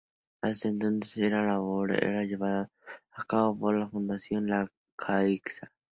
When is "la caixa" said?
4.47-5.71